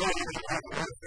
I'm 0.00 0.97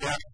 Thank 0.00 0.18
you. 0.24 0.33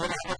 Arizona. 0.00 0.39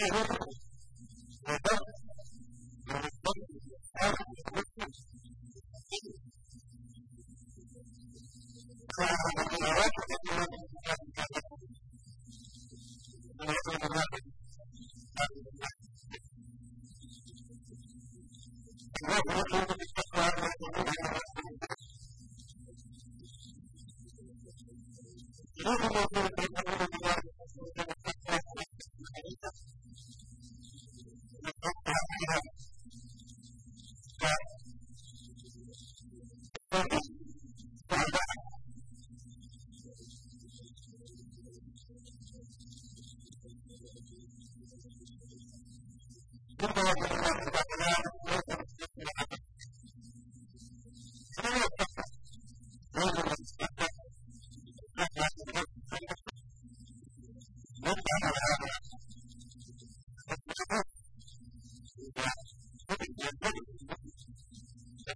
Yeah. 0.00 0.49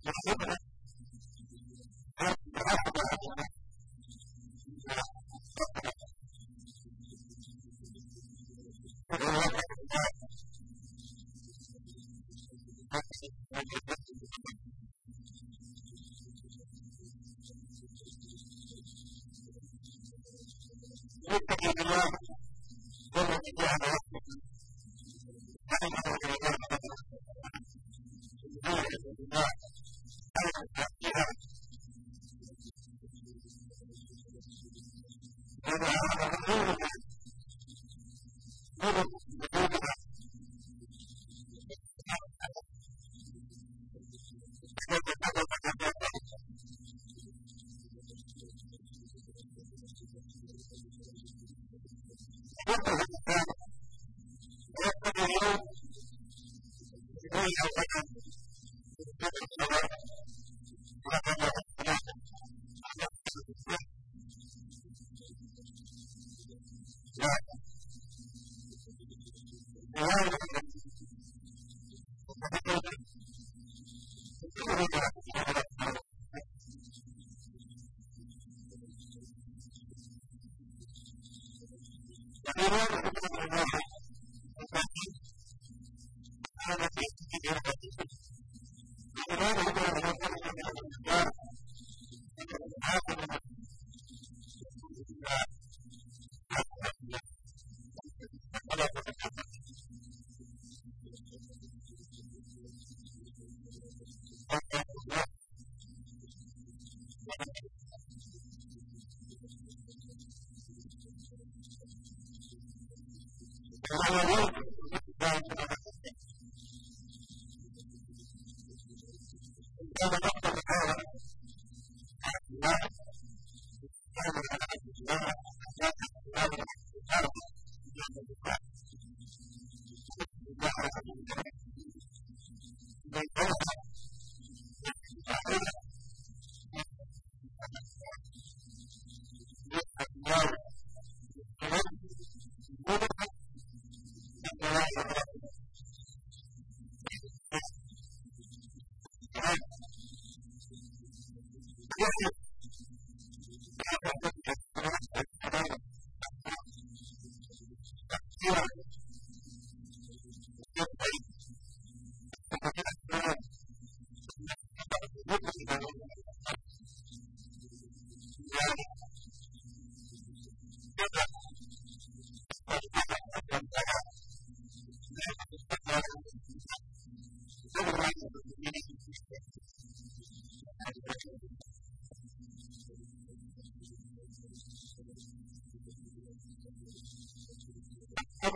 وعلمنا 0.03 0.57
But, 69.95 70.64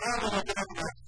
ما 0.00 0.16
مرضنا 0.22 1.05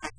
you. 0.03 0.18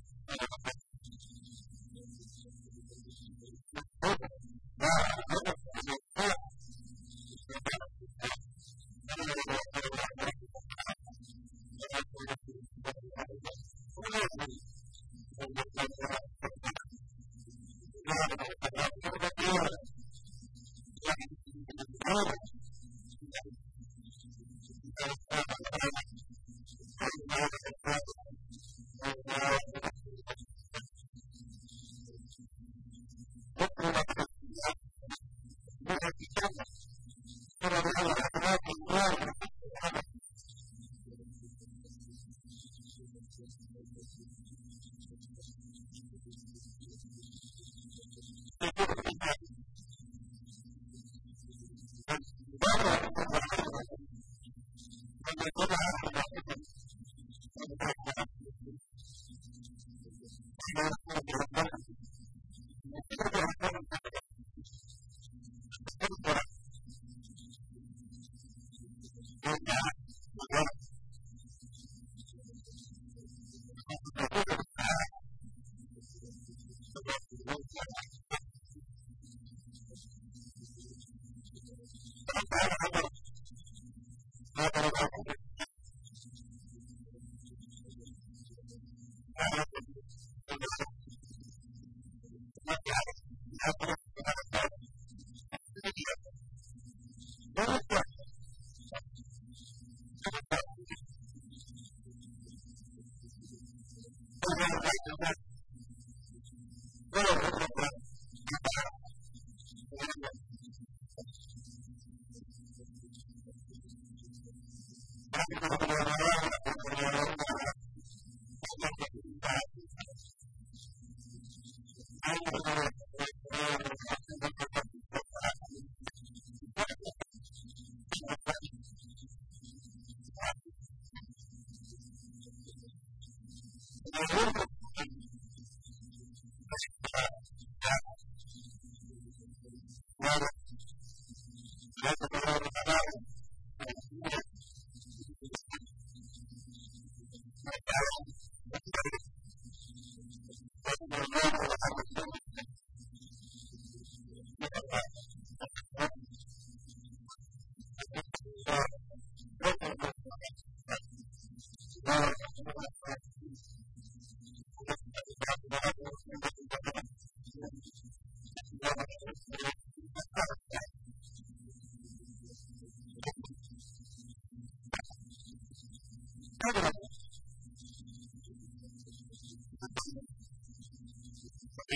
Thank 60.75 61.29
you. 61.29 61.48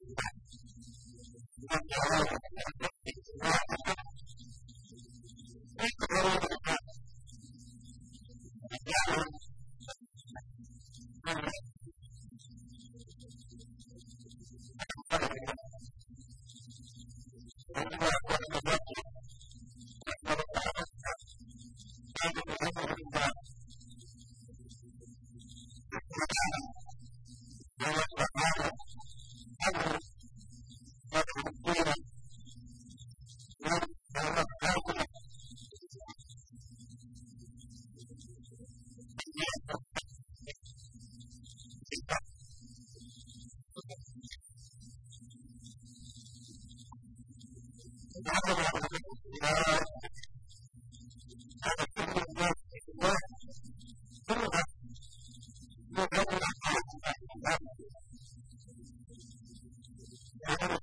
out 60.59 60.71
of 60.71 60.80